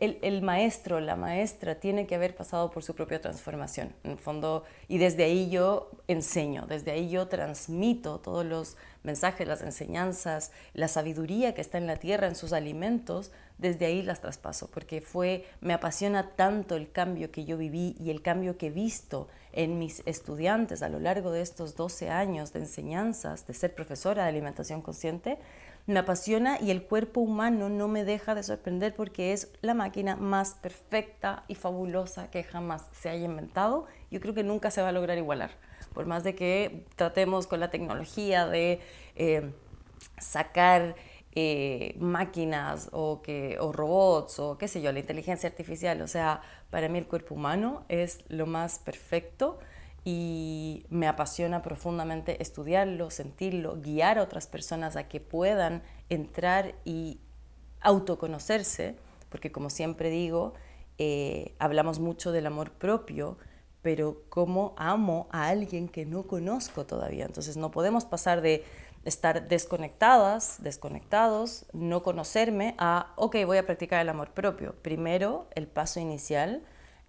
el, 0.00 0.18
el, 0.22 0.42
maestro, 0.42 1.00
la 1.00 1.14
maestra, 1.14 1.74
tiene 1.74 2.06
que 2.06 2.14
haber 2.14 2.34
pasado 2.34 2.70
por 2.70 2.82
su 2.82 2.94
propia 2.94 3.20
transformación, 3.20 3.92
en 4.04 4.16
fondo, 4.16 4.64
y 4.88 4.96
desde 4.98 5.24
ahí 5.24 5.50
yo 5.50 5.90
enseño, 6.08 6.66
desde 6.66 6.92
ahí 6.92 7.10
yo 7.10 7.28
transmito 7.28 8.20
todos 8.20 8.44
los 8.44 8.78
mensajes, 9.02 9.46
las 9.46 9.60
enseñanzas, 9.60 10.52
la 10.72 10.88
sabiduría 10.88 11.54
que 11.54 11.60
está 11.60 11.76
en 11.76 11.86
la 11.86 11.96
tierra, 11.96 12.26
en 12.26 12.34
sus 12.34 12.54
alimentos, 12.54 13.32
desde 13.58 13.84
ahí 13.84 14.02
las 14.02 14.22
traspaso, 14.22 14.70
porque 14.70 15.02
fue, 15.02 15.44
me 15.60 15.74
apasiona 15.74 16.30
tanto 16.30 16.74
el 16.76 16.90
cambio 16.90 17.30
que 17.30 17.44
yo 17.44 17.58
viví 17.58 17.94
y 18.00 18.10
el 18.10 18.22
cambio 18.22 18.56
que 18.56 18.68
he 18.68 18.70
visto 18.70 19.28
en 19.52 19.78
mis 19.78 20.02
estudiantes 20.06 20.82
a 20.82 20.88
lo 20.88 21.00
largo 21.00 21.30
de 21.32 21.42
estos 21.42 21.76
12 21.76 22.08
años 22.08 22.54
de 22.54 22.60
enseñanzas, 22.60 23.46
de 23.46 23.52
ser 23.52 23.74
profesora 23.74 24.22
de 24.22 24.30
alimentación 24.30 24.80
consciente, 24.80 25.38
me 25.86 25.98
apasiona 25.98 26.58
y 26.60 26.70
el 26.70 26.82
cuerpo 26.82 27.20
humano 27.20 27.68
no 27.68 27.88
me 27.88 28.04
deja 28.04 28.34
de 28.34 28.42
sorprender 28.42 28.94
porque 28.94 29.32
es 29.32 29.52
la 29.60 29.74
máquina 29.74 30.16
más 30.16 30.54
perfecta 30.54 31.44
y 31.48 31.54
fabulosa 31.54 32.30
que 32.30 32.42
jamás 32.42 32.86
se 32.92 33.08
haya 33.08 33.24
inventado. 33.24 33.86
Yo 34.10 34.20
creo 34.20 34.34
que 34.34 34.44
nunca 34.44 34.70
se 34.70 34.82
va 34.82 34.88
a 34.88 34.92
lograr 34.92 35.18
igualar, 35.18 35.50
por 35.92 36.06
más 36.06 36.24
de 36.24 36.34
que 36.34 36.84
tratemos 36.96 37.46
con 37.46 37.60
la 37.60 37.70
tecnología 37.70 38.46
de 38.46 38.80
eh, 39.16 39.52
sacar 40.18 40.94
eh, 41.32 41.94
máquinas 41.98 42.88
o, 42.92 43.22
que, 43.22 43.56
o 43.60 43.72
robots 43.72 44.40
o 44.40 44.58
qué 44.58 44.68
sé 44.68 44.82
yo, 44.82 44.92
la 44.92 44.98
inteligencia 44.98 45.48
artificial. 45.48 46.02
O 46.02 46.08
sea, 46.08 46.42
para 46.70 46.88
mí 46.88 46.98
el 46.98 47.06
cuerpo 47.06 47.34
humano 47.34 47.84
es 47.88 48.20
lo 48.28 48.46
más 48.46 48.78
perfecto 48.78 49.58
y 50.04 50.86
me 50.88 51.08
apasiona 51.08 51.62
profundamente 51.62 52.42
estudiarlo, 52.42 53.10
sentirlo, 53.10 53.80
guiar 53.80 54.18
a 54.18 54.22
otras 54.22 54.46
personas 54.46 54.96
a 54.96 55.08
que 55.08 55.20
puedan 55.20 55.82
entrar 56.08 56.74
y 56.84 57.20
autoconocerse, 57.80 58.96
porque 59.28 59.52
como 59.52 59.68
siempre 59.70 60.10
digo, 60.10 60.54
eh, 60.98 61.54
hablamos 61.58 61.98
mucho 61.98 62.32
del 62.32 62.46
amor 62.46 62.72
propio, 62.72 63.36
pero 63.82 64.22
cómo 64.28 64.74
amo 64.76 65.28
a 65.30 65.48
alguien 65.48 65.88
que 65.88 66.06
no 66.06 66.26
conozco 66.26 66.86
todavía. 66.86 67.24
Entonces 67.24 67.56
no 67.56 67.70
podemos 67.70 68.04
pasar 68.04 68.40
de 68.40 68.64
estar 69.04 69.48
desconectadas, 69.48 70.62
desconectados, 70.62 71.66
no 71.72 72.02
conocerme 72.02 72.74
a, 72.78 73.12
ok, 73.16 73.36
voy 73.46 73.58
a 73.58 73.64
practicar 73.64 74.00
el 74.00 74.10
amor 74.10 74.32
propio. 74.32 74.74
Primero, 74.82 75.48
el 75.54 75.66
paso 75.66 76.00
inicial 76.00 76.62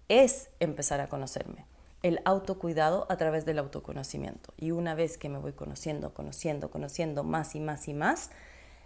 es 0.08 0.50
empezar 0.60 1.00
a 1.00 1.08
conocerme 1.08 1.71
el 2.02 2.20
autocuidado 2.24 3.06
a 3.08 3.16
través 3.16 3.44
del 3.44 3.58
autoconocimiento. 3.58 4.52
Y 4.56 4.72
una 4.72 4.94
vez 4.94 5.18
que 5.18 5.28
me 5.28 5.38
voy 5.38 5.52
conociendo, 5.52 6.12
conociendo, 6.14 6.70
conociendo 6.70 7.24
más 7.24 7.54
y 7.54 7.60
más 7.60 7.88
y 7.88 7.94
más, 7.94 8.30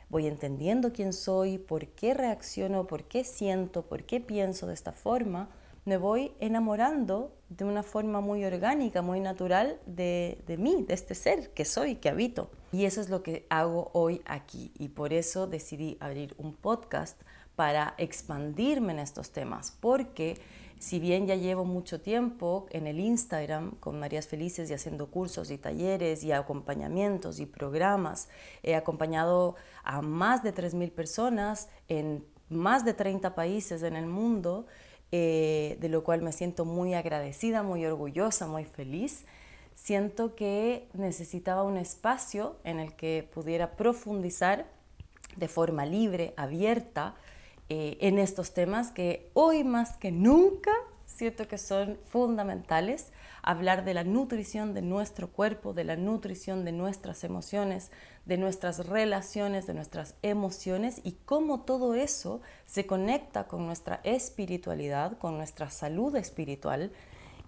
voy 0.08 0.26
entendiendo 0.26 0.92
quién 0.92 1.12
soy, 1.12 1.58
por 1.58 1.88
qué 1.88 2.14
reacciono, 2.14 2.86
por 2.86 3.04
qué 3.04 3.24
siento, 3.24 3.82
por 3.82 4.04
qué 4.04 4.20
pienso 4.20 4.66
de 4.66 4.74
esta 4.74 4.92
forma, 4.92 5.48
me 5.84 5.96
voy 5.96 6.32
enamorando 6.40 7.32
de 7.48 7.64
una 7.64 7.84
forma 7.84 8.20
muy 8.20 8.44
orgánica, 8.44 9.02
muy 9.02 9.20
natural 9.20 9.78
de, 9.86 10.42
de, 10.46 10.56
mí, 10.56 10.84
de 10.86 10.94
este 10.94 11.14
ser 11.14 11.50
que 11.50 11.64
soy, 11.64 11.96
que 11.96 12.08
habito. 12.08 12.50
Y 12.72 12.86
eso 12.86 13.00
es 13.00 13.08
lo 13.08 13.22
que 13.22 13.46
hago 13.50 13.90
hoy 13.94 14.20
aquí. 14.26 14.72
Y 14.78 14.88
por 14.88 15.12
eso 15.12 15.46
decidí 15.46 15.96
abrir 16.00 16.34
un 16.38 16.54
podcast 16.54 17.20
para 17.54 17.94
expandirme 17.98 18.92
en 18.92 18.98
estos 18.98 19.30
temas, 19.30 19.76
porque 19.80 20.36
si 20.78 20.98
bien 21.00 21.26
ya 21.26 21.36
llevo 21.36 21.64
mucho 21.64 22.00
tiempo 22.00 22.66
en 22.70 22.86
el 22.86 23.00
Instagram 23.00 23.76
con 23.80 23.98
Marías 23.98 24.28
Felices 24.28 24.70
y 24.70 24.74
haciendo 24.74 25.10
cursos 25.10 25.50
y 25.50 25.58
talleres 25.58 26.22
y 26.22 26.32
acompañamientos 26.32 27.40
y 27.40 27.46
programas, 27.46 28.28
he 28.62 28.74
acompañado 28.74 29.56
a 29.84 30.02
más 30.02 30.42
de 30.42 30.54
3.000 30.54 30.92
personas 30.92 31.68
en 31.88 32.24
más 32.48 32.84
de 32.84 32.94
30 32.94 33.34
países 33.34 33.82
en 33.82 33.96
el 33.96 34.06
mundo, 34.06 34.66
eh, 35.12 35.78
de 35.80 35.88
lo 35.88 36.04
cual 36.04 36.20
me 36.20 36.32
siento 36.32 36.64
muy 36.64 36.94
agradecida, 36.94 37.62
muy 37.62 37.84
orgullosa, 37.86 38.46
muy 38.46 38.64
feliz. 38.64 39.24
Siento 39.74 40.34
que 40.34 40.88
necesitaba 40.92 41.62
un 41.62 41.76
espacio 41.76 42.56
en 42.64 42.80
el 42.80 42.94
que 42.94 43.28
pudiera 43.32 43.76
profundizar 43.76 44.66
de 45.36 45.48
forma 45.48 45.86
libre, 45.86 46.34
abierta, 46.36 47.14
eh, 47.68 47.98
en 48.00 48.18
estos 48.18 48.54
temas 48.54 48.90
que 48.90 49.30
hoy 49.34 49.64
más 49.64 49.96
que 49.96 50.12
nunca 50.12 50.72
siento 51.06 51.48
que 51.48 51.58
son 51.58 51.98
fundamentales. 52.04 53.12
Hablar 53.42 53.84
de 53.84 53.94
la 53.94 54.04
nutrición 54.04 54.74
de 54.74 54.82
nuestro 54.82 55.28
cuerpo, 55.28 55.72
de 55.72 55.84
la 55.84 55.96
nutrición 55.96 56.64
de 56.64 56.72
nuestras 56.72 57.22
emociones, 57.24 57.90
de 58.24 58.38
nuestras 58.38 58.86
relaciones, 58.86 59.66
de 59.66 59.74
nuestras 59.74 60.16
emociones 60.22 61.00
y 61.04 61.12
cómo 61.24 61.60
todo 61.62 61.94
eso 61.94 62.40
se 62.66 62.86
conecta 62.86 63.46
con 63.46 63.66
nuestra 63.66 64.00
espiritualidad, 64.02 65.16
con 65.18 65.36
nuestra 65.36 65.70
salud 65.70 66.14
espiritual 66.16 66.92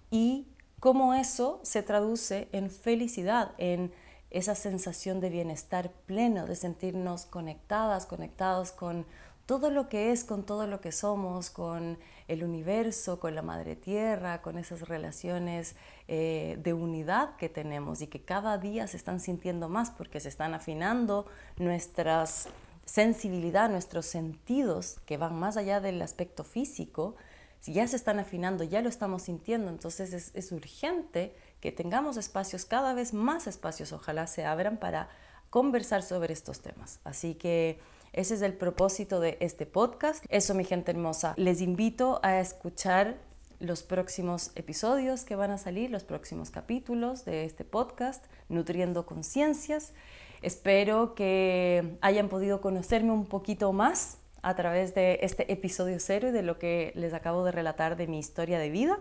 y 0.09 0.47
cómo 0.79 1.13
eso 1.13 1.59
se 1.63 1.83
traduce 1.83 2.47
en 2.53 2.69
felicidad, 2.69 3.51
en 3.57 3.91
esa 4.31 4.55
sensación 4.55 5.19
de 5.19 5.29
bienestar 5.29 5.91
pleno, 6.05 6.45
de 6.45 6.55
sentirnos 6.55 7.25
conectadas, 7.25 8.05
conectados 8.05 8.71
con 8.71 9.05
todo 9.49 9.71
lo 9.71 9.89
que 9.89 10.11
es, 10.11 10.25
con 10.25 10.43
todo 10.43 10.67
lo 10.67 10.79
que 10.79 10.91
somos, 10.91 11.49
con 11.49 11.97
el 12.27 12.43
universo, 12.43 13.19
con 13.19 13.33
la 13.33 13.41
madre 13.41 13.75
tierra, 13.75 14.43
con 14.43 14.59
esas 14.59 14.87
relaciones 14.87 15.75
eh, 16.07 16.59
de 16.61 16.71
unidad 16.73 17.35
que 17.35 17.49
tenemos 17.49 18.03
y 18.03 18.05
que 18.05 18.21
cada 18.21 18.59
día 18.59 18.85
se 18.85 18.95
están 18.95 19.19
sintiendo 19.19 19.67
más 19.67 19.89
porque 19.89 20.19
se 20.19 20.29
están 20.29 20.53
afinando 20.53 21.25
nuestras 21.57 22.47
sensibilidad, 22.85 23.71
nuestros 23.71 24.05
sentidos 24.05 24.99
que 25.07 25.17
van 25.17 25.39
más 25.39 25.57
allá 25.57 25.79
del 25.81 25.99
aspecto 26.03 26.43
físico, 26.43 27.15
si 27.59 27.73
ya 27.73 27.87
se 27.87 27.95
están 27.95 28.19
afinando, 28.19 28.63
ya 28.63 28.83
lo 28.83 28.89
estamos 28.89 29.23
sintiendo, 29.23 29.71
entonces 29.71 30.13
es, 30.13 30.29
es 30.35 30.51
urgente 30.51 31.35
que 31.59 31.71
tengamos 31.71 32.17
espacios, 32.17 32.65
cada 32.65 32.93
vez 32.93 33.15
más 33.15 33.47
espacios, 33.47 33.93
ojalá 33.93 34.27
se 34.27 34.45
abran 34.45 34.77
para 34.77 35.09
conversar 35.49 36.03
sobre 36.03 36.33
estos 36.33 36.59
temas. 36.59 36.99
Así 37.03 37.33
que 37.33 37.79
ese 38.13 38.35
es 38.35 38.41
el 38.41 38.53
propósito 38.53 39.19
de 39.19 39.37
este 39.39 39.65
podcast. 39.65 40.25
Eso, 40.29 40.53
mi 40.53 40.63
gente 40.63 40.91
hermosa. 40.91 41.33
Les 41.37 41.61
invito 41.61 42.19
a 42.23 42.39
escuchar 42.39 43.17
los 43.59 43.83
próximos 43.83 44.51
episodios 44.55 45.25
que 45.25 45.35
van 45.35 45.51
a 45.51 45.57
salir, 45.57 45.91
los 45.91 46.03
próximos 46.03 46.49
capítulos 46.49 47.25
de 47.25 47.43
este 47.45 47.65
podcast, 47.65 48.25
Nutriendo 48.47 49.05
Conciencias. 49.05 49.93
Espero 50.41 51.13
que 51.13 51.97
hayan 52.01 52.29
podido 52.29 52.61
conocerme 52.61 53.11
un 53.11 53.25
poquito 53.25 53.73
más 53.73 54.17
a 54.41 54.55
través 54.55 54.95
de 54.95 55.19
este 55.21 55.51
episodio 55.51 55.97
cero 55.99 56.29
y 56.29 56.31
de 56.31 56.41
lo 56.41 56.57
que 56.57 56.93
les 56.95 57.13
acabo 57.13 57.43
de 57.43 57.51
relatar 57.51 57.97
de 57.97 58.07
mi 58.07 58.19
historia 58.19 58.57
de 58.57 58.69
vida. 58.69 58.97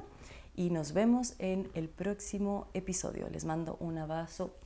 Y 0.57 0.71
nos 0.71 0.93
vemos 0.93 1.35
en 1.39 1.71
el 1.75 1.89
próximo 1.89 2.67
episodio. 2.75 3.29
Les 3.31 3.45
mando 3.45 3.77
un 3.79 3.97
abrazo, 3.99 4.57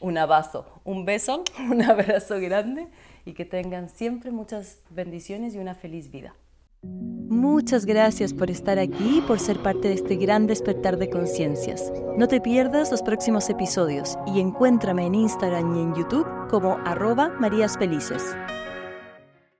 un 0.00 0.18
abrazo, 0.18 0.66
un 0.84 1.04
beso, 1.04 1.44
un 1.70 1.82
abrazo 1.82 2.40
grande 2.40 2.88
y 3.24 3.34
que 3.34 3.44
tengan 3.44 3.88
siempre 3.88 4.30
muchas 4.30 4.80
bendiciones 4.90 5.54
y 5.54 5.58
una 5.58 5.74
feliz 5.74 6.10
vida. 6.10 6.34
Muchas 6.82 7.84
gracias 7.84 8.32
por 8.32 8.50
estar 8.50 8.78
aquí 8.78 9.18
y 9.18 9.20
por 9.20 9.38
ser 9.38 9.62
parte 9.62 9.88
de 9.88 9.94
este 9.94 10.16
gran 10.16 10.46
despertar 10.46 10.96
de 10.96 11.10
conciencias. 11.10 11.92
No 12.16 12.26
te 12.26 12.40
pierdas 12.40 12.90
los 12.90 13.02
próximos 13.02 13.50
episodios 13.50 14.18
y 14.26 14.40
encuéntrame 14.40 15.06
en 15.06 15.14
Instagram 15.14 15.76
y 15.76 15.80
en 15.82 15.94
YouTube 15.94 16.26
como 16.48 16.78
arroba 16.86 17.28
Marías 17.38 17.76
Felices. 17.76 18.34